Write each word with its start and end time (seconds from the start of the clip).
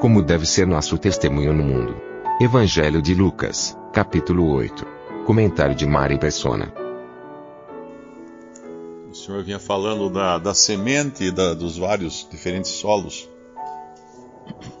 Como 0.00 0.22
deve 0.22 0.46
ser 0.46 0.66
nosso 0.66 0.96
testemunho 0.96 1.52
no 1.52 1.62
mundo. 1.62 1.94
Evangelho 2.40 3.02
de 3.02 3.14
Lucas, 3.14 3.76
capítulo 3.92 4.50
8. 4.50 4.86
Comentário 5.26 5.74
de 5.74 5.84
Mari 5.84 6.18
Persona. 6.18 6.72
O 9.10 9.14
senhor 9.14 9.44
vinha 9.44 9.58
falando 9.58 10.08
da, 10.08 10.38
da 10.38 10.54
semente 10.54 11.24
e 11.24 11.30
da, 11.30 11.52
dos 11.52 11.76
vários 11.76 12.26
diferentes 12.30 12.70
solos, 12.70 13.28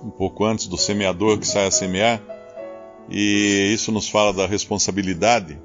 um 0.02 0.08
pouco 0.08 0.42
antes 0.42 0.66
do 0.66 0.78
semeador 0.78 1.38
que 1.38 1.46
sai 1.46 1.66
a 1.66 1.70
semear, 1.70 2.22
e 3.10 3.74
isso 3.74 3.92
nos 3.92 4.08
fala 4.08 4.32
da 4.32 4.46
responsabilidade 4.46 5.58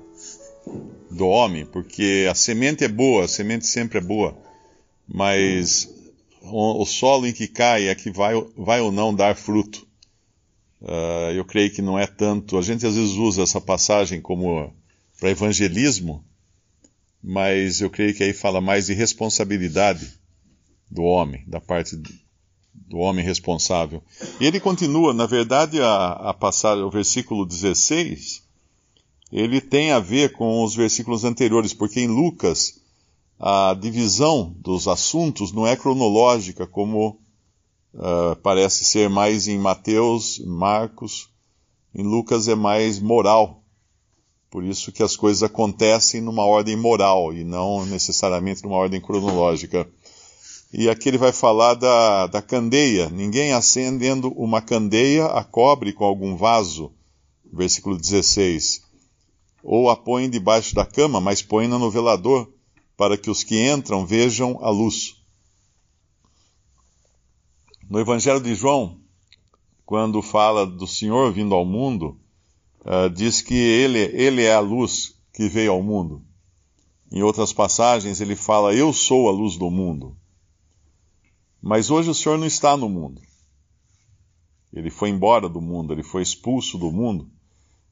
do 1.10 1.28
homem, 1.28 1.66
porque 1.66 2.28
a 2.30 2.36
semente 2.36 2.84
é 2.84 2.90
boa, 2.90 3.24
a 3.24 3.28
semente 3.30 3.66
sempre 3.66 4.00
é 4.00 4.02
boa, 4.02 4.38
mas 5.08 5.95
o, 6.52 6.86
solo 6.86 7.28
em 7.28 7.34
que 7.34 7.48
cai 7.48 7.88
é 7.88 7.96
que 7.96 8.12
vai, 8.12 8.34
vai 8.58 8.82
ou 8.82 8.92
não 8.92 9.14
dar 9.14 9.36
fruto. 9.36 9.86
Uh, 10.82 11.32
eu 11.34 11.46
creio 11.46 11.72
que 11.72 11.82
não 11.82 11.98
é 11.98 12.06
tanto. 12.06 12.58
A 12.58 12.62
gente 12.62 12.86
às 12.86 12.96
vezes 12.96 13.16
usa 13.16 13.44
essa 13.44 13.60
passagem 13.60 14.22
como 14.22 14.74
para 15.20 15.30
evangelismo, 15.30 16.24
mas 17.24 17.82
eu 17.82 17.90
creio 17.90 18.14
que 18.14 18.24
aí 18.24 18.34
fala 18.34 18.62
mais 18.62 18.88
de 18.88 18.94
responsabilidade 18.94 20.14
do 20.92 21.04
homem, 21.04 21.44
da 21.48 21.60
parte 21.60 21.96
do 21.96 22.98
homem 22.98 23.26
responsável. 23.26 24.04
E 24.40 24.46
ele 24.46 24.60
continua, 24.60 25.14
na 25.14 25.26
verdade, 25.26 25.82
a, 25.82 26.12
a 26.30 26.34
passar 26.34 26.78
o 26.78 26.92
versículo 26.92 27.46
16, 27.46 28.44
ele 29.32 29.60
tem 29.60 29.92
a 29.92 30.00
ver 30.00 30.34
com 30.34 30.64
os 30.64 30.76
versículos 30.76 31.24
anteriores, 31.24 31.74
porque 31.74 32.00
em 32.00 32.08
Lucas 32.08 32.80
a 33.40 33.74
divisão 33.74 34.56
dos 34.60 34.88
assuntos 34.88 35.52
não 35.52 35.68
é 35.68 35.76
cronológica 35.76 36.66
como 36.66 37.20
uh, 37.94 38.36
parece 38.42 38.86
ser 38.86 39.10
mais 39.10 39.48
em 39.48 39.58
Mateus, 39.58 40.40
Marcos, 40.46 41.30
em 41.94 42.04
Lucas 42.04 42.48
é 42.48 42.56
mais 42.56 43.00
moral. 43.00 43.62
Por 44.50 44.64
isso 44.64 44.92
que 44.92 45.04
as 45.04 45.18
coisas 45.18 45.44
acontecem 45.44 46.22
numa 46.22 46.46
ordem 46.46 46.78
moral 46.78 47.34
e 47.34 47.44
não 47.44 47.86
necessariamente 47.86 48.64
numa 48.64 48.78
ordem 48.78 49.02
cronológica. 49.02 49.90
E 50.72 50.90
aqui 50.90 51.10
ele 51.10 51.18
vai 51.18 51.32
falar 51.32 51.74
da, 51.74 52.28
da 52.28 52.42
candeia. 52.42 53.10
Ninguém 53.10 53.54
acendendo 53.54 54.30
uma 54.30 54.62
candeia 54.62 55.26
a 55.26 55.44
cobre 55.44 55.94
com 55.94 56.06
algum 56.06 56.36
vaso. 56.36 56.92
Versículo 57.52 57.98
16. 57.98 58.82
Ou 59.64 59.90
a 59.90 59.96
põe 59.96 60.30
debaixo 60.30 60.76
da 60.76 60.86
cama, 60.86 61.20
mas 61.20 61.42
põe-na 61.42 61.80
no 61.80 61.90
velador, 61.90 62.50
para 62.98 63.18
que 63.18 63.30
os 63.30 63.44
que 63.44 63.70
entram 63.70 64.06
vejam 64.06 64.60
a 64.62 64.70
luz. 64.70 65.16
No 67.90 68.00
Evangelho 68.00 68.42
de 68.42 68.56
João, 68.56 69.00
quando 69.86 70.22
fala 70.22 70.66
do 70.66 70.88
Senhor 70.88 71.32
vindo 71.32 71.54
ao 71.54 71.66
mundo, 71.66 72.20
uh, 72.82 73.10
diz 73.10 73.42
que 73.42 73.54
ele, 73.54 74.00
ele 74.00 74.44
é 74.44 74.54
a 74.54 74.60
luz 74.60 75.16
que 75.32 75.48
veio 75.48 75.72
ao 75.72 75.84
mundo. 75.84 76.24
Em 77.12 77.22
outras 77.22 77.54
passagens, 77.54 78.20
ele 78.20 78.36
fala: 78.36 78.74
Eu 78.74 78.92
sou 78.92 79.30
a 79.30 79.32
luz 79.32 79.58
do 79.58 79.70
mundo. 79.70 80.18
Mas 81.62 81.90
hoje 81.90 82.10
o 82.10 82.14
Senhor 82.16 82.38
não 82.38 82.48
está 82.48 82.76
no 82.76 82.90
mundo. 82.90 83.22
Ele 84.74 84.90
foi 84.90 85.10
embora 85.10 85.48
do 85.48 85.62
mundo, 85.62 85.94
ele 85.94 86.04
foi 86.04 86.22
expulso 86.22 86.78
do 86.78 86.92
mundo, 86.92 87.30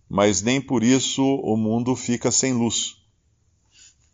mas 0.09 0.41
nem 0.41 0.59
por 0.59 0.83
isso 0.83 1.23
o 1.23 1.55
mundo 1.55 1.95
fica 1.95 2.29
sem 2.29 2.53
luz. 2.53 3.02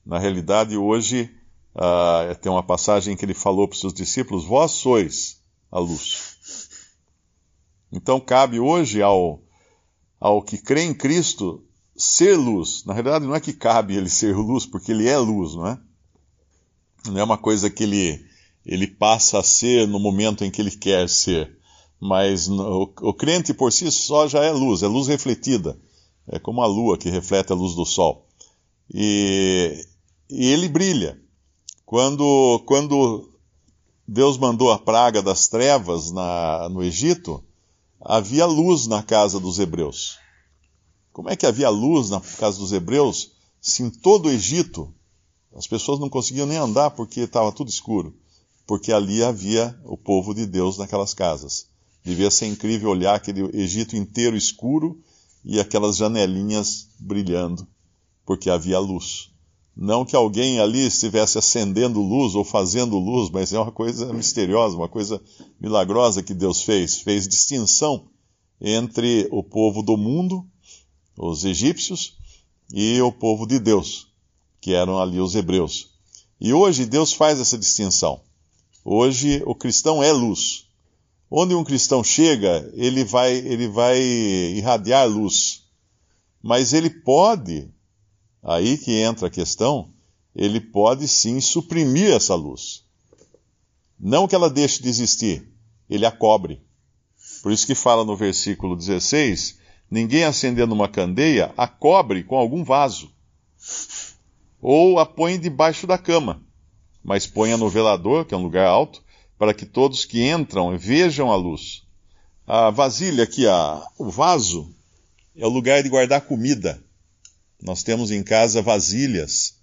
Na 0.05 0.17
realidade, 0.17 0.75
hoje, 0.77 1.29
uh, 1.75 2.35
tem 2.41 2.51
uma 2.51 2.63
passagem 2.63 3.15
que 3.15 3.25
ele 3.25 3.33
falou 3.33 3.67
para 3.67 3.75
os 3.75 3.81
seus 3.81 3.93
discípulos: 3.93 4.45
Vós 4.45 4.71
sois 4.71 5.41
a 5.71 5.79
luz. 5.79 6.29
Então, 7.91 8.19
cabe 8.19 8.59
hoje 8.59 9.01
ao, 9.01 9.41
ao 10.19 10.41
que 10.41 10.57
crê 10.57 10.83
em 10.83 10.93
Cristo 10.93 11.63
ser 11.95 12.35
luz. 12.37 12.83
Na 12.85 12.93
realidade, 12.93 13.25
não 13.25 13.35
é 13.35 13.39
que 13.39 13.53
cabe 13.53 13.95
ele 13.95 14.09
ser 14.09 14.35
luz, 14.35 14.65
porque 14.65 14.91
ele 14.91 15.07
é 15.07 15.17
luz, 15.17 15.55
não 15.55 15.67
é? 15.67 15.79
Não 17.07 17.19
é 17.19 17.23
uma 17.23 17.37
coisa 17.37 17.69
que 17.69 17.83
ele, 17.83 18.25
ele 18.65 18.87
passa 18.87 19.39
a 19.39 19.43
ser 19.43 19.87
no 19.87 19.99
momento 19.99 20.43
em 20.43 20.51
que 20.51 20.61
ele 20.61 20.71
quer 20.71 21.09
ser. 21.09 21.57
Mas 21.99 22.47
no, 22.47 22.93
o 23.01 23.13
crente 23.13 23.53
por 23.53 23.73
si 23.73 23.91
só 23.91 24.27
já 24.27 24.43
é 24.43 24.51
luz, 24.51 24.83
é 24.83 24.87
luz 24.87 25.07
refletida. 25.07 25.77
É 26.27 26.39
como 26.39 26.61
a 26.61 26.67
lua 26.67 26.97
que 26.97 27.09
reflete 27.09 27.51
a 27.51 27.55
luz 27.55 27.75
do 27.75 27.85
sol. 27.85 28.25
E, 28.93 29.85
e 30.29 30.45
ele 30.45 30.69
brilha. 30.69 31.19
Quando, 31.85 32.61
quando 32.65 33.33
Deus 34.07 34.37
mandou 34.37 34.71
a 34.71 34.77
praga 34.77 35.21
das 35.21 35.47
trevas 35.47 36.11
na, 36.11 36.69
no 36.69 36.83
Egito, 36.83 37.43
havia 37.99 38.45
luz 38.45 38.85
na 38.85 39.01
casa 39.01 39.39
dos 39.39 39.57
hebreus. 39.57 40.17
Como 41.11 41.29
é 41.29 41.35
que 41.35 41.45
havia 41.45 41.69
luz 41.69 42.09
na 42.09 42.21
casa 42.21 42.59
dos 42.59 42.71
hebreus 42.71 43.31
se 43.59 43.83
em 43.83 43.89
todo 43.89 44.27
o 44.27 44.31
Egito 44.31 44.93
as 45.55 45.65
pessoas 45.65 45.99
não 45.99 46.09
conseguiam 46.09 46.45
nem 46.45 46.57
andar 46.57 46.91
porque 46.91 47.21
estava 47.21 47.51
tudo 47.51 47.69
escuro? 47.69 48.15
Porque 48.67 48.93
ali 48.93 49.23
havia 49.23 49.77
o 49.83 49.97
povo 49.97 50.33
de 50.33 50.45
Deus 50.45 50.77
naquelas 50.77 51.13
casas. 51.13 51.67
Devia 52.03 52.29
ser 52.29 52.45
incrível 52.45 52.91
olhar 52.91 53.15
aquele 53.15 53.41
Egito 53.57 53.95
inteiro 53.95 54.37
escuro 54.37 55.01
e 55.43 55.59
aquelas 55.59 55.97
janelinhas 55.97 56.87
brilhando, 56.99 57.67
porque 58.25 58.49
havia 58.49 58.77
luz. 58.77 59.31
Não 59.81 60.03
que 60.03 60.13
alguém 60.13 60.59
ali 60.59 60.85
estivesse 60.85 61.37
acendendo 61.37 62.01
luz 62.01 62.35
ou 62.35 62.43
fazendo 62.43 62.99
luz, 62.99 63.29
mas 63.29 63.53
é 63.53 63.57
uma 63.57 63.71
coisa 63.71 64.11
misteriosa, 64.11 64.75
uma 64.75 64.89
coisa 64.89 65.21
milagrosa 65.57 66.21
que 66.21 66.33
Deus 66.33 66.61
fez. 66.61 66.99
Fez 66.99 67.25
distinção 67.25 68.05
entre 68.59 69.29
o 69.31 69.41
povo 69.41 69.81
do 69.81 69.95
mundo, 69.95 70.45
os 71.17 71.45
egípcios, 71.45 72.17
e 72.73 73.01
o 73.01 73.09
povo 73.09 73.47
de 73.47 73.57
Deus, 73.57 74.09
que 74.59 74.73
eram 74.73 74.99
ali 74.99 75.21
os 75.21 75.33
hebreus. 75.33 75.91
E 76.41 76.51
hoje 76.51 76.85
Deus 76.85 77.13
faz 77.13 77.39
essa 77.39 77.57
distinção. 77.57 78.19
Hoje 78.83 79.41
o 79.45 79.55
cristão 79.55 80.03
é 80.03 80.11
luz. 80.11 80.65
Onde 81.31 81.55
um 81.55 81.63
cristão 81.63 82.03
chega, 82.03 82.69
ele 82.73 83.05
vai, 83.05 83.33
ele 83.33 83.69
vai 83.69 83.97
irradiar 84.01 85.07
luz. 85.07 85.63
Mas 86.43 86.73
ele 86.73 86.89
pode 86.89 87.71
Aí 88.43 88.77
que 88.77 88.91
entra 89.01 89.27
a 89.27 89.31
questão, 89.31 89.89
ele 90.35 90.59
pode 90.59 91.07
sim 91.07 91.41
suprimir 91.41 92.11
essa 92.11 92.35
luz. 92.35 92.85
Não 93.99 94.27
que 94.27 94.35
ela 94.35 94.49
deixe 94.49 94.81
de 94.81 94.87
existir, 94.87 95.51
ele 95.89 96.05
a 96.05 96.11
cobre. 96.11 96.61
Por 97.43 97.51
isso 97.51 97.67
que 97.67 97.75
fala 97.75 98.05
no 98.05 98.15
versículo 98.15 98.75
16: 98.75 99.59
ninguém 99.91 100.23
acendendo 100.23 100.73
uma 100.73 100.87
candeia 100.87 101.53
a 101.57 101.67
cobre 101.67 102.23
com 102.23 102.37
algum 102.37 102.63
vaso, 102.63 103.11
ou 104.61 104.99
a 104.99 105.05
põe 105.05 105.37
debaixo 105.39 105.85
da 105.85 105.97
cama, 105.97 106.41
mas 107.03 107.27
ponha 107.27 107.57
no 107.57 107.69
velador, 107.69 108.25
que 108.25 108.33
é 108.33 108.37
um 108.37 108.43
lugar 108.43 108.67
alto, 108.67 109.03
para 109.37 109.53
que 109.53 109.65
todos 109.65 110.05
que 110.05 110.29
entram 110.29 110.77
vejam 110.77 111.31
a 111.31 111.35
luz. 111.35 111.83
A 112.45 112.69
vasilha 112.69 113.23
aqui, 113.23 113.47
a, 113.47 113.85
o 113.97 114.09
vaso, 114.09 114.73
é 115.35 115.45
o 115.45 115.49
lugar 115.49 115.83
de 115.83 115.89
guardar 115.89 116.21
comida. 116.21 116.81
Nós 117.61 117.83
temos 117.83 118.09
em 118.09 118.23
casa 118.23 118.61
vasilhas 118.61 119.55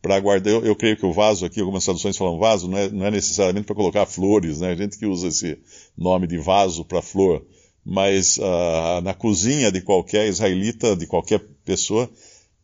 para 0.00 0.18
guardar. 0.20 0.52
Eu, 0.52 0.64
eu, 0.64 0.76
creio 0.76 0.96
que 0.96 1.04
o 1.04 1.12
vaso 1.12 1.44
aqui, 1.44 1.60
algumas 1.60 1.84
traduções 1.84 2.16
falam 2.16 2.38
vaso, 2.38 2.68
não 2.68 2.78
é, 2.78 2.88
não 2.88 3.06
é 3.06 3.10
necessariamente 3.10 3.66
para 3.66 3.74
colocar 3.74 4.06
flores, 4.06 4.60
né? 4.60 4.70
A 4.70 4.76
gente 4.76 4.96
que 4.96 5.06
usa 5.06 5.28
esse 5.28 5.58
nome 5.96 6.26
de 6.26 6.38
vaso 6.38 6.84
para 6.84 7.02
flor. 7.02 7.44
Mas 7.84 8.38
uh, 8.38 9.00
na 9.02 9.14
cozinha 9.14 9.70
de 9.70 9.80
qualquer 9.80 10.28
israelita, 10.28 10.96
de 10.96 11.06
qualquer 11.06 11.40
pessoa, 11.64 12.10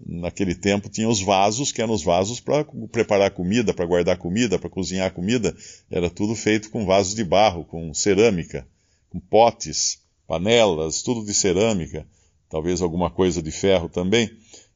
naquele 0.04 0.54
tempo 0.54 0.88
tinha 0.88 1.08
os 1.08 1.20
vasos, 1.20 1.70
que 1.70 1.80
eram 1.80 1.94
os 1.94 2.02
vasos 2.02 2.40
para 2.40 2.64
preparar 2.90 3.30
comida, 3.30 3.72
para 3.72 3.86
guardar 3.86 4.18
comida, 4.18 4.58
para 4.58 4.70
cozinhar 4.70 5.12
comida. 5.12 5.56
Era 5.90 6.10
tudo 6.10 6.34
feito 6.34 6.70
com 6.70 6.86
vasos 6.86 7.14
de 7.14 7.24
barro, 7.24 7.64
com 7.64 7.92
cerâmica, 7.94 8.66
com 9.10 9.20
potes, 9.20 10.00
panelas, 10.26 11.02
tudo 11.02 11.24
de 11.24 11.34
cerâmica 11.34 12.06
talvez 12.52 12.82
alguma 12.82 13.10
coisa 13.10 13.42
de 13.42 13.50
ferro 13.50 13.88
também. 13.88 14.30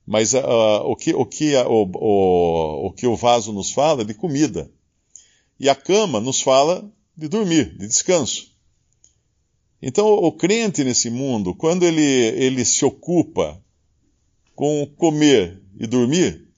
Mas 0.07 0.35
uh, 0.35 0.39
o, 0.85 0.95
que, 0.95 1.13
o, 1.13 1.27
que, 1.27 1.57
uh, 1.57 1.67
o, 1.69 1.91
o, 1.95 2.87
o 2.87 2.93
que 2.93 3.07
o 3.07 3.17
vaso 3.17 3.53
nos 3.53 3.73
fala 3.73 4.03
é 4.03 4.05
de 4.05 4.15
comida. 4.15 4.71
E 5.59 5.69
a 5.69 5.75
cama 5.75 6.21
nos 6.21 6.41
fala 6.41 6.89
de 7.17 7.29
dormir, 7.29 7.77
de 7.77 7.89
descanso. 7.89 8.55
Então, 9.83 10.07
o 10.07 10.33
crente 10.33 10.85
nesse 10.85 11.11
mundo, 11.11 11.55
quando 11.55 11.85
ele, 11.85 12.03
ele 12.03 12.65
se 12.65 12.85
ocupa 12.85 13.61
com 14.55 14.87
comer 14.97 15.63
e 15.79 15.87
dormir, 15.87 16.49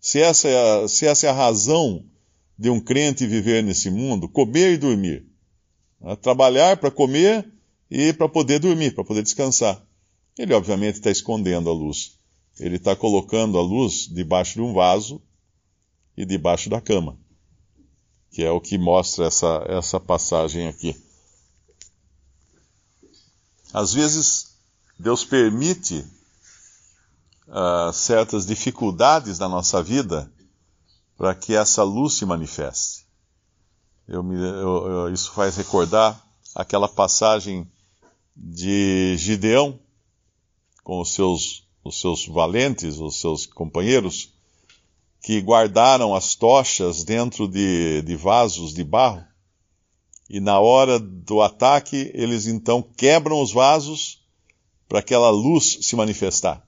se 0.00 0.20
essa, 0.20 0.48
é 0.48 0.84
a, 0.84 0.88
se 0.88 1.06
essa 1.06 1.26
é 1.26 1.30
a 1.30 1.34
razão 1.34 2.04
de 2.58 2.70
um 2.70 2.80
crente 2.80 3.26
viver 3.26 3.62
nesse 3.62 3.90
mundo, 3.90 4.28
comer 4.28 4.72
e 4.72 4.78
dormir, 4.78 5.26
né? 6.00 6.16
trabalhar 6.16 6.76
para 6.78 6.90
comer 6.90 7.48
e 7.90 8.12
para 8.12 8.28
poder 8.28 8.58
dormir, 8.58 8.94
para 8.94 9.04
poder 9.04 9.22
descansar, 9.22 9.86
ele 10.38 10.54
obviamente 10.54 10.94
está 10.94 11.10
escondendo 11.10 11.68
a 11.68 11.72
luz. 11.72 12.16
Ele 12.58 12.76
está 12.76 12.94
colocando 12.94 13.58
a 13.58 13.62
luz 13.62 14.06
debaixo 14.08 14.54
de 14.54 14.60
um 14.62 14.72
vaso 14.72 15.20
e 16.16 16.24
debaixo 16.24 16.70
da 16.70 16.80
cama, 16.80 17.18
que 18.30 18.42
é 18.42 18.50
o 18.50 18.60
que 18.60 18.78
mostra 18.78 19.26
essa, 19.26 19.64
essa 19.68 20.00
passagem 20.00 20.68
aqui. 20.68 20.96
Às 23.72 23.92
vezes, 23.92 24.56
Deus 24.98 25.24
permite 25.24 26.04
uh, 27.48 27.92
certas 27.92 28.46
dificuldades 28.46 29.38
na 29.38 29.48
nossa 29.48 29.82
vida 29.82 30.32
para 31.16 31.34
que 31.34 31.54
essa 31.54 31.82
luz 31.82 32.14
se 32.14 32.24
manifeste. 32.24 33.06
Eu 34.06 34.22
me, 34.22 34.36
eu, 34.36 34.88
eu, 34.88 35.12
isso 35.12 35.32
faz 35.32 35.56
recordar 35.56 36.20
aquela 36.54 36.88
passagem 36.88 37.70
de 38.34 39.16
Gideão 39.18 39.78
com 40.88 41.02
os 41.02 41.12
seus, 41.12 41.68
os 41.84 42.00
seus 42.00 42.24
valentes, 42.24 42.96
os 42.96 43.20
seus 43.20 43.44
companheiros, 43.44 44.32
que 45.20 45.38
guardaram 45.38 46.14
as 46.14 46.34
tochas 46.34 47.04
dentro 47.04 47.46
de, 47.46 48.00
de 48.00 48.16
vasos 48.16 48.72
de 48.72 48.82
barro 48.82 49.22
e 50.30 50.40
na 50.40 50.58
hora 50.58 50.98
do 50.98 51.42
ataque, 51.42 52.10
eles 52.14 52.46
então 52.46 52.82
quebram 52.82 53.42
os 53.42 53.52
vasos 53.52 54.22
para 54.88 55.00
aquela 55.00 55.28
luz 55.28 55.76
se 55.82 55.94
manifestar. 55.94 56.66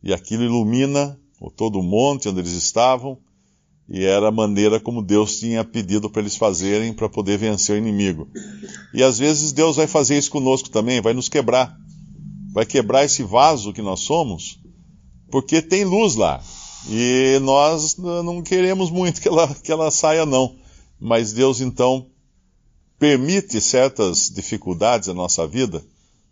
E 0.00 0.14
aquilo 0.14 0.44
ilumina 0.44 1.18
todo 1.56 1.80
o 1.80 1.82
monte 1.82 2.28
onde 2.28 2.38
eles 2.38 2.52
estavam, 2.52 3.18
e 3.88 4.04
era 4.04 4.28
a 4.28 4.32
maneira 4.32 4.78
como 4.78 5.02
Deus 5.02 5.40
tinha 5.40 5.64
pedido 5.64 6.08
para 6.08 6.22
eles 6.22 6.36
fazerem 6.36 6.92
para 6.92 7.08
poder 7.08 7.38
vencer 7.38 7.74
o 7.74 7.78
inimigo. 7.78 8.28
E 8.94 9.02
às 9.02 9.18
vezes 9.18 9.50
Deus 9.50 9.74
vai 9.74 9.88
fazer 9.88 10.16
isso 10.16 10.30
conosco 10.30 10.70
também, 10.70 11.00
vai 11.00 11.12
nos 11.12 11.28
quebrar. 11.28 11.76
Vai 12.52 12.66
quebrar 12.66 13.04
esse 13.04 13.22
vaso 13.22 13.72
que 13.72 13.82
nós 13.82 14.00
somos, 14.00 14.58
porque 15.30 15.62
tem 15.62 15.84
luz 15.84 16.14
lá. 16.16 16.42
E 16.88 17.38
nós 17.42 17.96
não 17.96 18.42
queremos 18.42 18.90
muito 18.90 19.20
que 19.20 19.28
ela, 19.28 19.54
que 19.54 19.70
ela 19.70 19.90
saia, 19.90 20.24
não. 20.24 20.56
Mas 20.98 21.32
Deus 21.32 21.60
então 21.60 22.06
permite 22.98 23.60
certas 23.60 24.30
dificuldades 24.30 25.08
na 25.08 25.14
nossa 25.14 25.46
vida, 25.46 25.84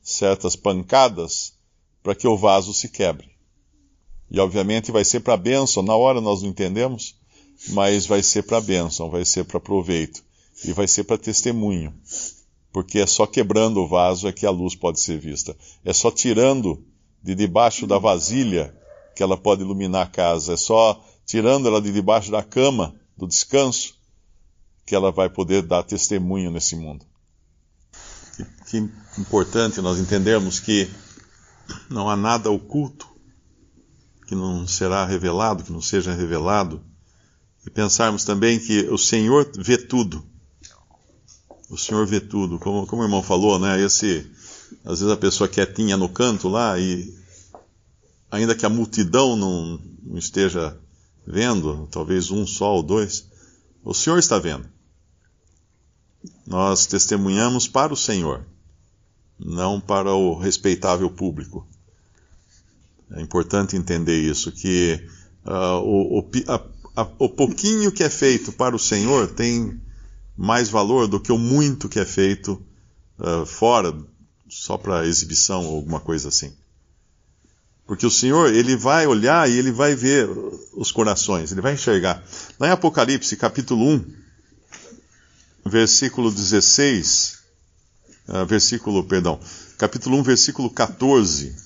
certas 0.03 0.57
pancadas, 0.57 1.55
para 2.03 2.15
que 2.15 2.27
o 2.27 2.37
vaso 2.37 2.73
se 2.75 2.89
quebre. 2.89 3.31
E 4.31 4.39
obviamente 4.39 4.93
vai 4.93 5.05
ser 5.05 5.21
para 5.21 5.37
bênção, 5.37 5.83
na 5.83 5.97
hora 5.97 6.21
nós 6.21 6.43
não 6.43 6.51
entendemos, 6.51 7.15
mas 7.71 8.07
vai 8.07 8.23
ser 8.23 8.43
para 8.43 8.61
bênção, 8.61 9.11
vai 9.11 9.25
ser 9.25 9.45
para 9.45 9.59
proveito 9.59 10.23
e 10.65 10.73
vai 10.73 10.87
ser 10.87 11.05
para 11.05 11.17
testemunho. 11.17 11.95
Porque 12.73 12.99
é 12.99 13.07
só 13.07 13.27
quebrando 13.27 13.81
o 13.81 13.89
vaso 13.89 14.29
é 14.29 14.33
que 14.33 14.47
a 14.47 14.51
luz 14.51 14.75
pode 14.75 15.01
ser 15.01 15.19
vista. 15.19 15.57
É 15.85 15.93
só 15.93 16.11
tirando 16.11 16.85
de 17.23 17.35
debaixo 17.35 17.87
da 17.87 17.99
vasilha 17.99 18.75
que 19.17 19.23
ela 19.23 19.37
pode 19.37 19.63
iluminar 19.63 20.07
a 20.07 20.11
casa. 20.11 20.53
É 20.53 20.57
só 20.57 21.03
tirando 21.25 21.67
ela 21.67 21.81
de 21.81 21.93
debaixo 21.93 22.31
da 22.31 22.43
cama, 22.43 22.95
do 23.17 23.27
descanso, 23.27 23.95
que 24.87 24.95
ela 24.95 25.11
vai 25.11 25.29
poder 25.29 25.63
dar 25.63 25.83
testemunho 25.83 26.51
nesse 26.51 26.77
mundo. 26.77 27.05
Que, 28.37 28.45
que 28.71 28.77
importante 29.21 29.81
nós 29.81 29.99
entendermos 29.99 30.61
que 30.61 30.89
não 31.91 32.09
há 32.09 32.17
nada 32.17 32.51
oculto 32.51 33.09
que 34.29 34.35
não 34.35 34.69
será 34.69 35.07
revelado, 35.07 35.65
que 35.65 35.73
não 35.73 35.81
seja 35.81 36.13
revelado, 36.13 36.85
e 37.67 37.71
pensarmos 37.71 38.25
também 38.25 38.59
que 38.61 38.81
o 38.91 38.99
Senhor 38.99 39.51
vê 39.57 39.79
tudo. 39.79 40.23
O 41.71 41.77
Senhor 41.77 42.07
vê 42.07 42.21
tudo, 42.21 42.59
como, 42.59 42.87
como 42.87 43.03
o 43.03 43.05
irmão 43.05 43.23
falou, 43.23 43.59
né? 43.59 43.81
Esse, 43.81 44.27
às 44.85 45.01
vezes 45.01 45.13
a 45.13 45.17
pessoa 45.17 45.49
quietinha 45.49 45.97
no 45.97 46.09
canto 46.09 46.49
lá 46.49 46.79
e 46.79 47.15
ainda 48.31 48.55
que 48.55 48.65
a 48.65 48.71
multidão 48.71 49.37
não, 49.37 49.81
não 50.03 50.19
esteja 50.19 50.79
vendo, 51.27 51.87
talvez 51.91 52.31
um 52.31 52.47
só 52.47 52.75
ou 52.75 52.83
dois, 52.83 53.27
o 53.85 53.93
Senhor 53.93 54.19
está 54.19 54.39
vendo 54.39 54.69
nós 56.47 56.87
testemunhamos 56.87 57.69
para 57.69 57.93
o 57.93 57.97
Senhor, 57.97 58.45
não 59.39 59.81
para 59.81 60.13
o 60.13 60.39
respeitável 60.39 61.11
público. 61.11 61.67
É 63.13 63.21
importante 63.21 63.77
entender 63.77 64.19
isso, 64.19 64.53
que 64.53 65.01
uh, 65.45 65.81
o, 65.83 66.21
o, 66.21 66.31
a, 66.49 67.03
a, 67.03 67.09
o 67.19 67.29
pouquinho 67.29 67.93
que 67.93 68.03
é 68.03 68.11
feito 68.11 68.53
para 68.53 68.75
o 68.75 68.79
Senhor 68.79 69.29
tem 69.29 69.81
mais 70.39 70.69
valor 70.69 71.09
do 71.09 71.19
que 71.19 71.33
o 71.33 71.37
muito 71.37 71.89
que 71.89 71.99
é 71.99 72.05
feito 72.05 72.65
uh, 73.19 73.45
fora, 73.45 73.93
só 74.49 74.79
para 74.79 75.05
exibição 75.05 75.67
ou 75.67 75.75
alguma 75.75 75.99
coisa 75.99 76.29
assim. 76.29 76.57
Porque 77.85 78.07
o 78.07 78.11
Senhor, 78.11 78.55
ele 78.55 78.77
vai 78.77 79.05
olhar 79.05 79.51
e 79.51 79.59
ele 79.59 79.73
vai 79.73 79.97
ver 79.97 80.29
os 80.75 80.93
corações, 80.93 81.51
ele 81.51 81.61
vai 81.61 81.75
enxergar. 81.75 82.23
Lá 82.61 82.69
em 82.69 82.71
Apocalipse, 82.71 83.37
capítulo 83.37 83.85
1, 83.85 84.05
versículo 85.67 86.31
16, 86.31 87.39
uh, 88.29 88.37
ah, 88.37 88.45
versículo, 88.45 89.03
perdão, 89.03 89.41
capítulo 89.77 90.19
1, 90.19 90.23
versículo 90.23 90.71
14. 90.71 91.57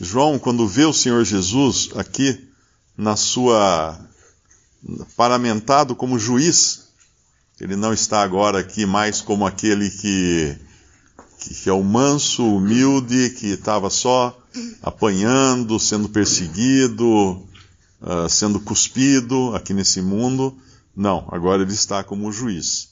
João, 0.00 0.38
quando 0.38 0.68
vê 0.68 0.84
o 0.84 0.92
Senhor 0.92 1.24
Jesus 1.24 1.88
aqui 1.96 2.48
na 2.96 3.16
sua 3.16 3.98
paramentado 5.16 5.94
como 5.96 6.18
juiz, 6.18 6.88
ele 7.60 7.76
não 7.76 7.92
está 7.92 8.22
agora 8.22 8.58
aqui 8.60 8.84
mais 8.84 9.20
como 9.20 9.46
aquele 9.46 9.90
que, 9.90 10.56
que 11.38 11.68
é 11.68 11.72
o 11.72 11.82
manso, 11.82 12.44
humilde, 12.44 13.30
que 13.30 13.46
estava 13.46 13.88
só 13.88 14.36
apanhando, 14.82 15.78
sendo 15.80 16.08
perseguido, 16.08 17.42
uh, 18.00 18.28
sendo 18.28 18.60
cuspido 18.60 19.54
aqui 19.54 19.72
nesse 19.72 20.02
mundo. 20.02 20.56
Não, 20.94 21.26
agora 21.30 21.62
ele 21.62 21.72
está 21.72 22.04
como 22.04 22.32
juiz. 22.32 22.90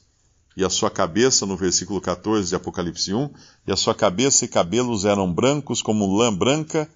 E 0.57 0.65
a 0.65 0.71
sua 0.71 0.91
cabeça, 0.91 1.45
no 1.45 1.57
versículo 1.57 2.01
14 2.01 2.49
de 2.49 2.55
Apocalipse 2.55 3.13
1, 3.13 3.31
e 3.67 3.73
a 3.73 3.77
sua 3.77 3.95
cabeça 3.95 4.45
e 4.45 4.49
cabelos 4.49 5.05
eram 5.05 5.33
brancos 5.33 5.83
como 5.83 6.17
lã 6.17 6.33
branca, 6.33 6.89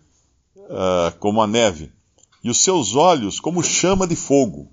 uh, 0.57 1.19
como 1.19 1.43
a 1.43 1.47
neve, 1.47 1.91
e 2.43 2.51
os 2.51 2.63
seus 2.63 2.95
olhos 2.95 3.41
como 3.41 3.63
chama 3.63 4.07
de 4.07 4.15
fogo. 4.17 4.71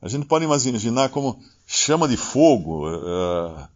A 0.00 0.08
gente 0.08 0.26
pode 0.26 0.44
imaginar 0.44 1.08
como 1.08 1.40
chama 1.66 2.06
de 2.06 2.16
fogo 2.16 2.88
uh, 2.88 3.68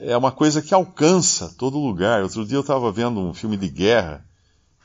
é 0.00 0.16
uma 0.16 0.32
coisa 0.32 0.62
que 0.62 0.74
alcança 0.74 1.54
todo 1.58 1.78
lugar. 1.78 2.22
Outro 2.22 2.44
dia 2.44 2.56
eu 2.56 2.62
estava 2.62 2.90
vendo 2.90 3.20
um 3.20 3.34
filme 3.34 3.56
de 3.56 3.68
guerra 3.68 4.24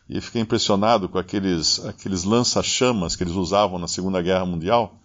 e 0.07 0.19
fiquei 0.19 0.41
impressionado 0.41 1.07
com 1.07 1.17
aqueles, 1.17 1.83
aqueles 1.85 2.23
lança-chamas 2.23 3.15
que 3.15 3.23
eles 3.23 3.35
usavam 3.35 3.79
na 3.79 3.87
Segunda 3.87 4.21
Guerra 4.21 4.45
Mundial 4.45 4.99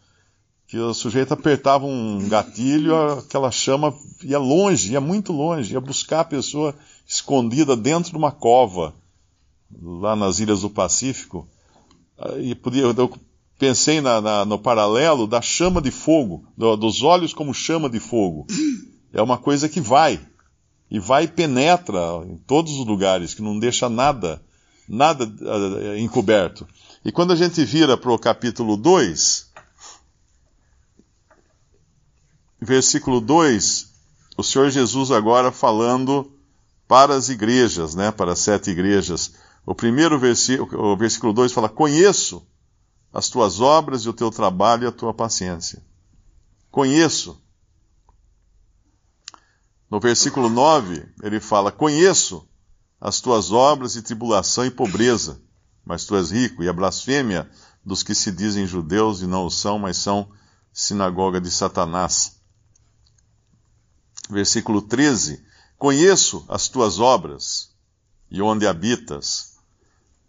que 0.66 0.78
o 0.78 0.94
sujeito 0.94 1.32
apertava 1.32 1.84
um 1.84 2.28
gatilho, 2.28 2.96
aquela 3.18 3.50
chama 3.50 3.94
ia 4.22 4.38
longe, 4.38 4.92
ia 4.92 5.00
muito 5.00 5.32
longe, 5.32 5.72
ia 5.72 5.80
buscar 5.80 6.20
a 6.20 6.24
pessoa 6.24 6.74
escondida 7.06 7.76
dentro 7.76 8.10
de 8.10 8.16
uma 8.16 8.32
cova, 8.32 8.94
lá 9.80 10.16
nas 10.16 10.38
ilhas 10.38 10.62
do 10.62 10.70
Pacífico. 10.70 11.46
E 12.38 12.54
podia, 12.54 12.86
pensei 13.58 14.00
na, 14.00 14.20
na, 14.20 14.44
no 14.44 14.58
paralelo 14.58 15.26
da 15.26 15.40
chama 15.40 15.80
de 15.80 15.90
fogo, 15.90 16.46
do, 16.56 16.76
dos 16.76 17.02
olhos 17.02 17.32
como 17.32 17.54
chama 17.54 17.88
de 17.88 18.00
fogo. 18.00 18.46
É 19.12 19.22
uma 19.22 19.38
coisa 19.38 19.68
que 19.68 19.80
vai, 19.80 20.20
e 20.90 20.98
vai 20.98 21.24
e 21.24 21.28
penetra 21.28 22.00
em 22.26 22.36
todos 22.36 22.72
os 22.72 22.86
lugares, 22.86 23.32
que 23.32 23.42
não 23.42 23.58
deixa 23.58 23.88
nada, 23.88 24.42
nada 24.88 25.24
uh, 25.24 25.96
encoberto. 25.96 26.66
E 27.04 27.12
quando 27.12 27.32
a 27.32 27.36
gente 27.36 27.64
vira 27.64 27.96
para 27.96 28.12
o 28.12 28.18
capítulo 28.18 28.76
2, 28.76 29.52
versículo 32.60 33.20
2, 33.20 33.92
o 34.36 34.42
Senhor 34.42 34.70
Jesus 34.70 35.10
agora 35.10 35.52
falando 35.52 36.32
para 36.88 37.14
as 37.14 37.28
igrejas, 37.28 37.94
né, 37.94 38.10
para 38.10 38.32
as 38.32 38.40
sete 38.40 38.70
igrejas. 38.70 39.34
O 39.64 39.74
primeiro 39.74 40.18
versículo, 40.18 40.92
o 40.92 40.96
versículo 40.96 41.32
2 41.32 41.52
fala: 41.52 41.68
Conheço 41.68 42.46
as 43.14 43.28
tuas 43.28 43.60
obras 43.60 44.02
e 44.02 44.08
o 44.08 44.12
teu 44.12 44.28
trabalho 44.28 44.82
e 44.82 44.86
a 44.88 44.92
tua 44.92 45.14
paciência. 45.14 45.80
Conheço. 46.68 47.40
No 49.88 50.00
versículo 50.00 50.48
9, 50.48 51.06
ele 51.22 51.38
fala: 51.38 51.70
Conheço 51.70 52.44
as 53.00 53.20
tuas 53.20 53.52
obras 53.52 53.94
e 53.94 54.02
tribulação 54.02 54.66
e 54.66 54.70
pobreza, 54.70 55.40
mas 55.84 56.04
tu 56.04 56.16
és 56.16 56.32
rico, 56.32 56.64
e 56.64 56.68
a 56.68 56.72
blasfêmia 56.72 57.48
dos 57.84 58.02
que 58.02 58.16
se 58.16 58.32
dizem 58.32 58.66
judeus 58.66 59.22
e 59.22 59.28
não 59.28 59.46
o 59.46 59.50
são, 59.50 59.78
mas 59.78 59.96
são 59.96 60.28
sinagoga 60.72 61.40
de 61.40 61.52
Satanás. 61.52 62.40
Versículo 64.28 64.82
13: 64.82 65.46
Conheço 65.78 66.44
as 66.48 66.66
tuas 66.66 66.98
obras 66.98 67.72
e 68.28 68.42
onde 68.42 68.66
habitas. 68.66 69.54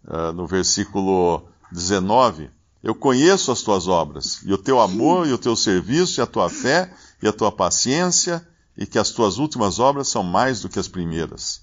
Uh, 0.04 0.32
no 0.32 0.46
versículo 0.46 1.48
19: 1.72 2.54
Eu 2.86 2.94
conheço 2.94 3.50
as 3.50 3.62
tuas 3.62 3.88
obras, 3.88 4.38
e 4.44 4.52
o 4.52 4.56
teu 4.56 4.80
amor, 4.80 5.26
e 5.26 5.32
o 5.32 5.38
teu 5.38 5.56
serviço, 5.56 6.20
e 6.20 6.22
a 6.22 6.26
tua 6.26 6.48
fé, 6.48 6.94
e 7.20 7.26
a 7.26 7.32
tua 7.32 7.50
paciência, 7.50 8.46
e 8.78 8.86
que 8.86 8.96
as 8.96 9.10
tuas 9.10 9.38
últimas 9.38 9.80
obras 9.80 10.06
são 10.06 10.22
mais 10.22 10.60
do 10.60 10.68
que 10.68 10.78
as 10.78 10.86
primeiras. 10.86 11.62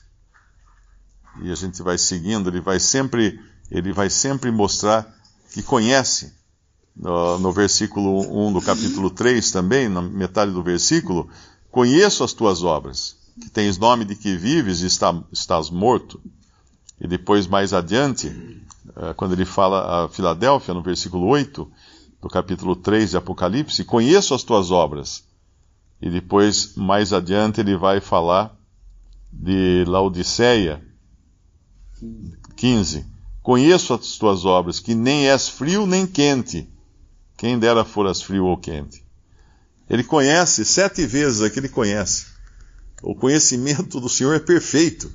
E 1.42 1.50
a 1.50 1.56
gente 1.56 1.82
vai 1.82 1.98
seguindo, 1.98 2.50
ele 2.50 2.60
vai 2.60 2.78
sempre, 2.78 3.40
ele 3.72 3.94
vai 3.94 4.10
sempre 4.10 4.52
mostrar 4.52 5.16
que 5.54 5.64
conhece. 5.64 6.34
No, 6.94 7.40
no 7.40 7.54
versículo 7.54 8.50
1 8.50 8.52
do 8.52 8.62
capítulo 8.62 9.10
3 9.10 9.50
também, 9.50 9.88
na 9.88 10.02
metade 10.02 10.52
do 10.52 10.62
versículo, 10.62 11.30
conheço 11.72 12.26
as 12.26 12.34
tuas 12.34 12.64
obras, 12.64 13.16
que 13.42 13.50
tens 13.50 13.78
nome 13.78 14.04
de 14.04 14.18
que 14.18 14.36
vives 14.36 14.82
e 14.82 14.88
está, 14.88 15.18
estás 15.32 15.70
morto. 15.70 16.20
E 17.00 17.08
depois, 17.08 17.48
mais 17.48 17.74
adiante, 17.74 18.28
eh, 18.96 19.14
quando 19.16 19.34
ele 19.34 19.46
fala 19.46 20.06
a 20.06 20.10
Filadélfia, 20.10 20.74
no 20.74 20.82
versículo 20.82 21.28
8 21.28 21.70
do 22.22 22.30
capítulo 22.30 22.76
3 22.76 23.12
de 23.12 23.18
Apocalipse, 23.18 23.84
conheço 23.84 24.34
as 24.34 24.44
tuas 24.44 24.72
obras. 24.72 25.24
E 26.02 26.10
depois, 26.10 26.76
mais 26.76 27.14
adiante, 27.14 27.60
ele 27.60 27.76
vai 27.76 28.00
falar 28.00 28.56
de 29.32 29.84
Laodiceia, 29.88 30.84
15. 32.56 33.06
Conheço 33.42 33.94
as 33.94 34.18
tuas 34.18 34.46
obras, 34.46 34.80
que 34.80 34.96
nem 34.96 35.30
és 35.30 35.50
frio 35.50 35.86
nem 35.86 36.06
quente. 36.06 36.70
Quem 37.36 37.60
dera 37.60 37.84
foras 37.84 38.22
frio 38.22 38.46
ou 38.46 38.58
quente. 38.58 39.04
Ele 39.90 40.04
conhece, 40.04 40.64
sete 40.64 41.06
vezes 41.06 41.42
aqui 41.42 41.60
ele 41.60 41.70
conhece. 41.70 42.28
O 43.02 43.14
conhecimento 43.14 44.00
do 44.00 44.08
Senhor 44.08 44.34
é 44.34 44.40
perfeito. 44.40 45.12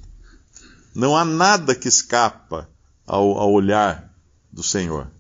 Não 0.95 1.17
há 1.17 1.25
nada 1.25 1.75
que 1.75 1.89
escapa 1.89 2.69
ao, 3.07 3.39
ao 3.39 3.53
olhar 3.53 4.13
do 4.53 4.63
Senhor. 4.63 5.11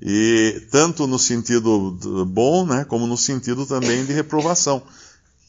E 0.00 0.66
tanto 0.70 1.06
no 1.06 1.18
sentido 1.18 2.26
bom, 2.26 2.66
né, 2.66 2.84
como 2.84 3.06
no 3.06 3.16
sentido 3.16 3.64
também 3.64 4.04
de 4.04 4.12
reprovação. 4.12 4.82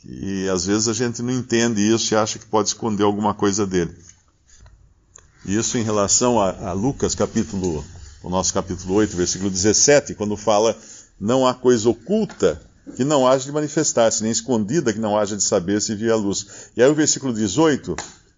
E 0.07 0.47
às 0.49 0.65
vezes 0.65 0.87
a 0.87 0.93
gente 0.93 1.21
não 1.21 1.33
entende 1.33 1.81
isso 1.81 2.13
e 2.13 2.17
acha 2.17 2.39
que 2.39 2.45
pode 2.45 2.69
esconder 2.69 3.03
alguma 3.03 3.33
coisa 3.33 3.65
dele. 3.65 3.95
Isso 5.45 5.77
em 5.77 5.83
relação 5.83 6.39
a, 6.39 6.69
a, 6.69 6.73
Lucas, 6.73 7.13
capítulo, 7.13 7.83
o 8.23 8.29
nosso 8.29 8.53
capítulo 8.53 8.95
8, 8.95 9.15
versículo 9.15 9.49
17, 9.49 10.15
quando 10.15 10.37
fala: 10.37 10.77
Não 11.19 11.45
há 11.45 11.53
coisa 11.53 11.89
oculta 11.89 12.61
que 12.95 13.03
não 13.03 13.27
haja 13.27 13.45
de 13.45 13.51
manifestar-se, 13.51 14.21
nem 14.21 14.31
escondida 14.31 14.93
que 14.93 14.99
não 14.99 15.17
haja 15.17 15.35
de 15.35 15.43
saber 15.43 15.81
se 15.81 15.95
via 15.95 16.13
a 16.13 16.15
luz. 16.15 16.69
E 16.77 16.83
aí 16.83 16.89
o 16.89 16.95
versículo 16.95 17.33
18, 17.33 17.95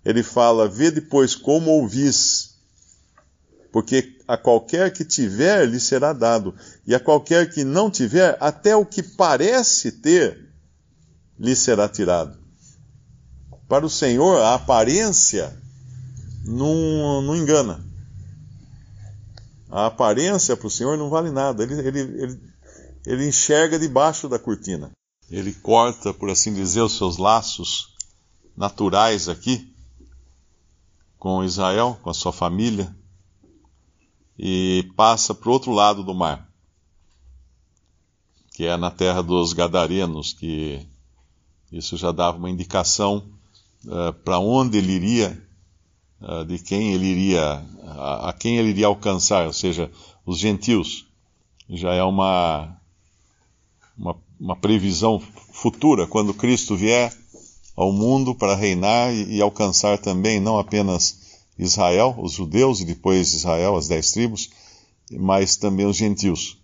ele 0.07 0.23
fala: 0.23 0.69
Vê 0.69 0.89
depois 0.89 1.35
como 1.35 1.69
ouvis, 1.69 2.55
porque 3.73 4.17
a 4.25 4.37
qualquer 4.37 4.93
que 4.93 5.03
tiver 5.03 5.65
lhe 5.67 5.81
será 5.81 6.13
dado, 6.13 6.55
e 6.85 6.95
a 6.95 6.99
qualquer 6.99 7.51
que 7.51 7.65
não 7.65 7.91
tiver, 7.91 8.37
até 8.39 8.73
o 8.73 8.85
que 8.85 9.03
parece 9.03 9.91
ter 9.91 10.49
lhe 11.37 11.53
será 11.57 11.89
tirado. 11.89 12.39
Para 13.67 13.85
o 13.85 13.89
Senhor, 13.89 14.39
a 14.39 14.55
aparência 14.55 15.53
não, 16.45 17.21
não 17.21 17.35
engana. 17.35 17.85
A 19.69 19.87
aparência 19.87 20.55
para 20.55 20.67
o 20.67 20.71
Senhor 20.71 20.97
não 20.97 21.09
vale 21.09 21.31
nada. 21.31 21.63
Ele, 21.63 21.73
ele, 21.85 21.99
ele, 21.99 22.41
ele 23.05 23.27
enxerga 23.27 23.77
debaixo 23.77 24.29
da 24.29 24.39
cortina. 24.39 24.89
Ele 25.29 25.51
corta, 25.51 26.13
por 26.13 26.29
assim 26.29 26.53
dizer, 26.53 26.79
os 26.79 26.95
seus 26.95 27.17
laços 27.17 27.93
naturais 28.55 29.27
aqui 29.27 29.75
com 31.17 31.43
Israel, 31.43 31.99
com 32.01 32.09
a 32.09 32.13
sua 32.13 32.31
família, 32.31 32.95
e 34.37 34.89
passa 34.95 35.33
para 35.33 35.49
o 35.49 35.51
outro 35.51 35.71
lado 35.71 36.03
do 36.03 36.13
mar, 36.13 36.47
que 38.51 38.65
é 38.65 38.77
na 38.77 38.91
terra 38.91 39.21
dos 39.21 39.53
Gadarenos, 39.53 40.33
que 40.33 40.85
isso 41.71 41.97
já 41.97 42.11
dava 42.11 42.37
uma 42.37 42.49
indicação 42.49 43.23
uh, 43.85 44.13
para 44.23 44.39
onde 44.39 44.77
ele 44.77 44.93
iria 44.93 45.47
uh, 46.21 46.45
de 46.45 46.59
quem 46.59 46.93
ele 46.93 47.05
iria, 47.05 47.65
a, 47.83 48.29
a, 48.29 48.33
quem 48.33 48.57
ele 48.57 48.69
iria 48.69 48.87
alcançar, 48.87 49.45
ou 49.45 49.53
seja, 49.53 49.91
os 50.25 50.37
gentios. 50.37 51.05
Já 51.69 51.93
é 51.93 52.03
uma, 52.03 52.79
uma, 53.97 54.15
uma 54.39 54.55
previsão 54.55 55.19
futura, 55.51 56.07
quando 56.07 56.33
Cristo 56.33 56.75
vier 56.75 57.13
ao 57.77 57.91
mundo 57.93 58.33
para 58.33 58.55
reinar 58.55 59.13
e, 59.13 59.35
e 59.35 59.41
alcançar 59.41 59.99
também 59.99 60.39
não 60.39 60.57
apenas 60.57 61.37
Israel, 61.59 62.15
os 62.17 62.33
judeus, 62.33 62.81
e 62.81 62.85
depois 62.85 63.33
Israel, 63.33 63.77
as 63.77 63.87
dez 63.87 64.11
tribos, 64.11 64.49
mas 65.11 65.55
também 65.55 65.85
os 65.85 65.95
gentios. 65.95 66.57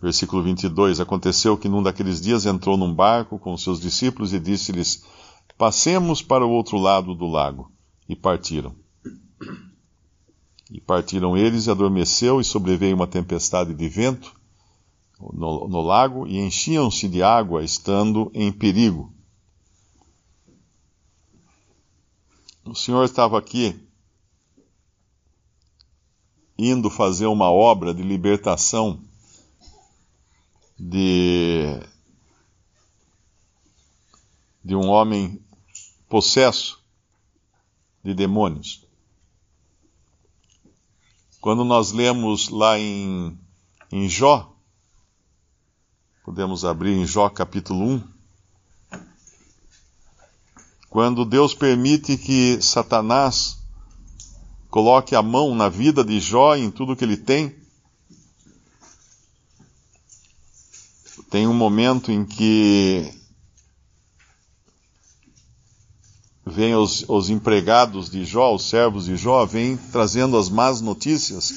Versículo 0.00 0.42
22: 0.42 1.00
Aconteceu 1.00 1.56
que 1.56 1.68
num 1.68 1.82
daqueles 1.82 2.20
dias 2.20 2.46
entrou 2.46 2.76
num 2.76 2.92
barco 2.92 3.38
com 3.38 3.56
seus 3.56 3.78
discípulos 3.78 4.32
e 4.32 4.40
disse-lhes: 4.40 5.04
Passemos 5.56 6.22
para 6.22 6.44
o 6.44 6.50
outro 6.50 6.78
lado 6.78 7.14
do 7.14 7.26
lago. 7.26 7.70
E 8.08 8.16
partiram. 8.16 8.74
E 10.70 10.80
partiram 10.80 11.36
eles, 11.36 11.66
e 11.66 11.70
adormeceu, 11.70 12.40
e 12.40 12.44
sobreveio 12.44 12.96
uma 12.96 13.06
tempestade 13.06 13.72
de 13.72 13.88
vento 13.88 14.41
no, 15.32 15.68
no 15.68 15.80
lago, 15.80 16.26
e 16.26 16.38
enchiam-se 16.38 17.08
de 17.08 17.22
água, 17.22 17.62
estando 17.62 18.30
em 18.34 18.52
perigo. 18.52 19.12
O 22.64 22.74
Senhor 22.74 23.04
estava 23.04 23.38
aqui 23.38 23.78
indo 26.56 26.88
fazer 26.88 27.26
uma 27.26 27.50
obra 27.50 27.92
de 27.92 28.02
libertação 28.02 29.00
de, 30.78 31.80
de 34.64 34.76
um 34.76 34.88
homem 34.88 35.40
possesso 36.08 36.82
de 38.02 38.14
demônios. 38.14 38.86
Quando 41.40 41.64
nós 41.64 41.90
lemos 41.90 42.48
lá 42.48 42.78
em, 42.78 43.36
em 43.90 44.08
Jó, 44.08 44.51
podemos 46.24 46.64
abrir 46.64 46.92
em 46.92 47.04
Jó 47.04 47.28
capítulo 47.28 47.84
1, 47.84 48.02
quando 50.88 51.24
Deus 51.24 51.52
permite 51.52 52.16
que 52.16 52.62
Satanás 52.62 53.58
coloque 54.70 55.16
a 55.16 55.22
mão 55.22 55.52
na 55.52 55.68
vida 55.68 56.04
de 56.04 56.20
Jó 56.20 56.54
em 56.54 56.70
tudo 56.70 56.94
que 56.94 57.04
ele 57.04 57.16
tem, 57.16 57.56
tem 61.28 61.48
um 61.48 61.54
momento 61.54 62.12
em 62.12 62.24
que 62.24 63.12
vêm 66.46 66.76
os, 66.76 67.04
os, 67.08 67.30
empregados 67.30 68.08
de 68.08 68.24
Jó, 68.24 68.54
os 68.54 68.68
servos 68.68 69.06
de 69.06 69.16
Jó, 69.16 69.44
vêm 69.44 69.76
trazendo 69.76 70.36
as 70.36 70.48
más 70.48 70.80
notícias 70.80 71.52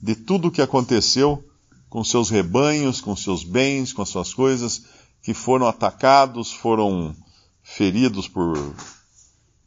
de 0.00 0.14
tudo 0.14 0.48
o 0.48 0.50
que 0.50 0.62
aconteceu 0.62 1.44
com 1.88 2.02
seus 2.04 2.30
rebanhos, 2.30 3.00
com 3.00 3.14
seus 3.16 3.44
bens, 3.44 3.92
com 3.92 4.02
as 4.02 4.08
suas 4.08 4.34
coisas, 4.34 4.84
que 5.22 5.32
foram 5.34 5.66
atacados, 5.66 6.52
foram 6.52 7.14
feridos 7.62 8.28
por, 8.28 8.74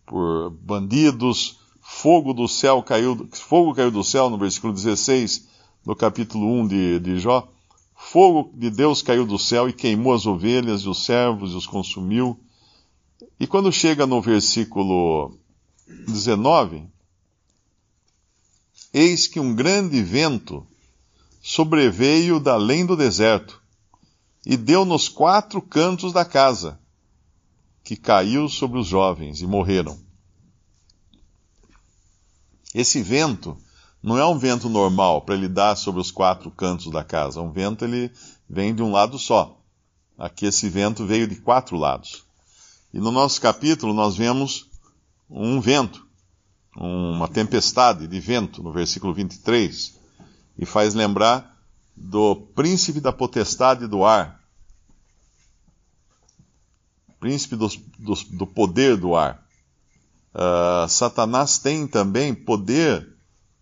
por 0.05 0.51
bandidos, 0.51 1.59
fogo 1.81 2.33
do 2.33 2.47
céu 2.47 2.81
caiu, 2.83 3.27
fogo 3.31 3.73
caiu 3.73 3.91
do 3.91 4.03
céu, 4.03 4.29
no 4.29 4.38
versículo 4.38 4.73
16 4.73 5.47
do 5.85 5.95
capítulo 5.95 6.45
1 6.61 6.67
de, 6.67 6.99
de 6.99 7.19
Jó, 7.19 7.51
fogo 7.95 8.51
de 8.55 8.69
Deus 8.69 9.01
caiu 9.01 9.25
do 9.25 9.39
céu 9.39 9.67
e 9.67 9.73
queimou 9.73 10.13
as 10.13 10.25
ovelhas 10.25 10.81
e 10.81 10.89
os 10.89 11.03
servos 11.03 11.51
e 11.51 11.55
os 11.55 11.67
consumiu, 11.67 12.39
e 13.39 13.47
quando 13.47 13.71
chega 13.71 14.05
no 14.05 14.21
versículo 14.21 15.38
19, 16.07 16.83
eis 18.93 19.27
que 19.27 19.39
um 19.39 19.55
grande 19.55 20.01
vento 20.01 20.65
sobreveio 21.41 22.39
da 22.39 22.53
além 22.53 22.86
do 22.86 22.96
deserto 22.96 23.62
e 24.46 24.58
deu 24.58 24.86
nos 24.86 25.08
quatro 25.08 25.62
cantos 25.62 26.12
da 26.13 26.25
casa, 26.25 26.79
que 27.84 27.96
caiu 27.96 28.48
sobre 28.48 28.79
os 28.79 28.88
jovens 28.88 29.41
e 29.41 29.48
morreram. 29.48 30.00
Esse 32.74 33.01
vento 33.01 33.58
não 34.01 34.17
é 34.17 34.25
um 34.25 34.38
vento 34.38 34.69
normal 34.69 35.22
para 35.22 35.36
ele 35.36 35.48
dar 35.48 35.75
sobre 35.75 36.00
os 36.00 36.12
quatro 36.12 36.51
cantos 36.51 36.91
da 36.91 37.03
casa. 37.03 37.41
Um 37.41 37.51
vento 37.51 37.84
ele 37.84 38.12
vem 38.50 38.74
de 38.74 38.81
um 38.81 38.91
lado 38.91 39.17
só. 39.17 39.60
Aqui 40.17 40.46
esse 40.46 40.69
vento 40.69 41.05
veio 41.05 41.27
de 41.27 41.36
quatro 41.36 41.77
lados. 41.77 42.24
E 42.93 43.00
no 43.00 43.12
nosso 43.12 43.41
capítulo 43.41 43.93
nós 43.93 44.15
vemos 44.15 44.67
um 45.29 45.60
vento 45.60 46.08
uma 46.75 47.27
tempestade 47.27 48.08
de 48.08 48.19
vento, 48.19 48.63
no 48.63 48.72
versículo 48.72 49.13
23, 49.13 49.98
e 50.59 50.65
faz 50.65 50.93
lembrar 50.93 51.57
do 51.95 52.35
príncipe 52.35 52.99
da 52.99 53.13
potestade 53.13 53.87
do 53.87 54.03
ar, 54.03 54.39
príncipe 57.19 57.55
do, 57.55 58.45
poder 58.45 58.97
do 58.97 59.15
ar. 59.15 59.43
Uh, 60.33 60.87
Satanás 60.87 61.57
tem 61.57 61.87
também 61.87 62.33
poder 62.33 63.07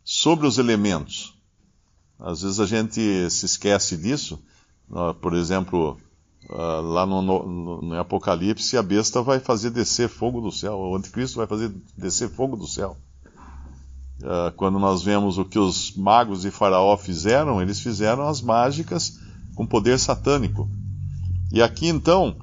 sobre 0.03 0.45
os 0.45 0.57
elementos. 0.57 1.33
Às 2.19 2.41
vezes 2.41 2.59
a 2.59 2.65
gente 2.65 3.29
se 3.29 3.45
esquece 3.45 3.95
disso. 3.95 4.39
Uh, 4.89 5.13
por 5.15 5.33
exemplo, 5.33 5.99
uh, 6.49 6.81
lá 6.81 7.05
no, 7.05 7.21
no, 7.21 7.81
no, 7.81 7.99
Apocalipse, 7.99 8.77
a 8.77 8.83
besta 8.83 9.21
vai 9.21 9.39
fazer 9.39 9.69
descer 9.69 10.09
fogo 10.09 10.41
do 10.41 10.51
céu. 10.51 10.77
O 10.77 10.95
anticristo 10.95 11.37
vai 11.37 11.47
fazer 11.47 11.71
descer 11.95 12.29
fogo 12.29 12.55
do 12.55 12.67
céu. 12.67 12.97
Quando 14.55 14.79
nós 14.79 15.03
vemos 15.03 15.37
o 15.37 15.45
que 15.45 15.59
os 15.59 15.95
magos 15.95 16.41
de 16.41 16.51
Faraó 16.51 16.97
fizeram, 16.97 17.61
eles 17.61 17.79
fizeram 17.79 18.27
as 18.27 18.41
mágicas 18.41 19.19
com 19.55 19.65
poder 19.65 19.99
satânico. 19.99 20.69
E 21.51 21.61
aqui 21.61 21.87
então, 21.87 22.35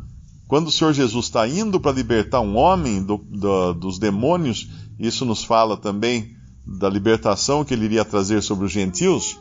quando 0.46 0.68
o 0.68 0.72
Senhor 0.72 0.92
Jesus 0.92 1.26
está 1.26 1.46
indo 1.48 1.80
para 1.80 1.92
libertar 1.92 2.40
um 2.40 2.56
homem 2.56 3.02
do, 3.02 3.16
do, 3.16 3.74
dos 3.74 3.98
demônios, 3.98 4.68
isso 4.98 5.24
nos 5.24 5.42
fala 5.42 5.76
também 5.76 6.36
da 6.66 6.88
libertação 6.88 7.64
que 7.64 7.74
ele 7.74 7.86
iria 7.86 8.04
trazer 8.04 8.42
sobre 8.42 8.64
os 8.64 8.72
gentios. 8.72 9.38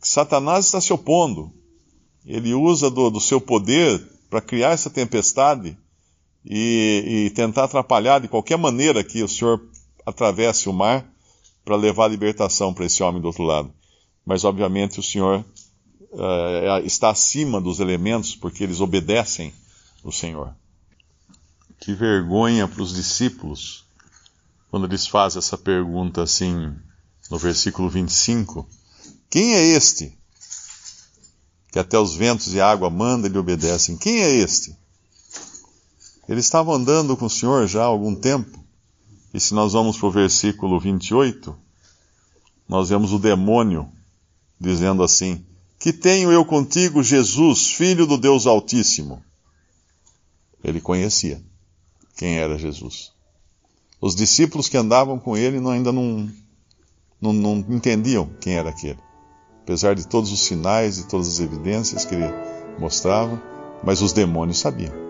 Satanás 0.00 0.66
está 0.66 0.80
se 0.80 0.92
opondo. 0.92 1.52
Ele 2.24 2.52
usa 2.52 2.90
do, 2.90 3.10
do 3.10 3.20
seu 3.20 3.40
poder 3.40 4.00
para 4.28 4.40
criar 4.40 4.70
essa 4.70 4.90
tempestade 4.90 5.76
e, 6.44 7.26
e, 7.26 7.30
tentar 7.30 7.64
atrapalhar 7.64 8.20
de 8.20 8.28
qualquer 8.28 8.56
maneira 8.56 9.02
que 9.04 9.22
o 9.22 9.28
Senhor 9.28 9.60
atravesse 10.06 10.68
o 10.68 10.72
mar 10.72 11.06
para 11.64 11.76
levar 11.76 12.06
a 12.06 12.08
libertação 12.08 12.72
para 12.72 12.86
esse 12.86 13.02
homem 13.02 13.20
do 13.20 13.26
outro 13.26 13.42
lado. 13.42 13.72
Mas, 14.24 14.44
obviamente, 14.44 15.00
o 15.00 15.02
Senhor 15.02 15.44
uh, 16.12 16.84
está 16.84 17.10
acima 17.10 17.60
dos 17.60 17.80
elementos 17.80 18.34
porque 18.34 18.64
eles 18.64 18.80
obedecem 18.80 19.52
o 20.02 20.12
Senhor. 20.12 20.54
Que 21.78 21.94
vergonha 21.94 22.68
para 22.68 22.82
os 22.82 22.94
discípulos 22.94 23.84
quando 24.70 24.86
eles 24.86 25.06
fazem 25.06 25.38
essa 25.38 25.58
pergunta 25.58 26.22
assim 26.22 26.74
no 27.30 27.38
versículo 27.38 27.88
25: 27.88 28.68
Quem 29.28 29.54
é 29.54 29.64
este 29.64 30.16
que 31.72 31.78
até 31.78 31.98
os 31.98 32.14
ventos 32.14 32.52
e 32.52 32.60
a 32.60 32.70
água 32.70 32.90
manda 32.90 33.26
e 33.26 33.30
lhe 33.30 33.38
obedecem? 33.38 33.96
Quem 33.96 34.20
é 34.20 34.30
este? 34.36 34.76
Eles 36.28 36.44
estavam 36.44 36.74
andando 36.74 37.16
com 37.16 37.26
o 37.26 37.30
Senhor 37.30 37.66
já 37.66 37.82
há 37.82 37.86
algum 37.86 38.14
tempo, 38.14 38.59
e 39.32 39.38
se 39.38 39.54
nós 39.54 39.72
vamos 39.72 39.96
para 39.96 40.08
o 40.08 40.10
versículo 40.10 40.78
28, 40.80 41.56
nós 42.68 42.88
vemos 42.88 43.12
o 43.12 43.18
demônio 43.18 43.88
dizendo 44.60 45.02
assim: 45.02 45.44
Que 45.78 45.92
tenho 45.92 46.32
eu 46.32 46.44
contigo, 46.44 47.02
Jesus, 47.02 47.70
filho 47.70 48.06
do 48.06 48.18
Deus 48.18 48.46
Altíssimo? 48.46 49.22
Ele 50.62 50.80
conhecia 50.80 51.40
quem 52.16 52.38
era 52.38 52.58
Jesus. 52.58 53.12
Os 54.00 54.14
discípulos 54.14 54.68
que 54.68 54.76
andavam 54.76 55.18
com 55.18 55.36
ele 55.36 55.56
ainda 55.68 55.92
não, 55.92 56.30
não, 57.20 57.32
não 57.32 57.64
entendiam 57.68 58.30
quem 58.40 58.54
era 58.54 58.70
aquele. 58.70 58.98
Apesar 59.62 59.94
de 59.94 60.06
todos 60.06 60.32
os 60.32 60.40
sinais 60.40 60.98
e 60.98 61.06
todas 61.06 61.28
as 61.28 61.38
evidências 61.38 62.04
que 62.04 62.14
ele 62.14 62.26
mostrava, 62.78 63.40
mas 63.84 64.02
os 64.02 64.12
demônios 64.12 64.58
sabiam. 64.58 65.09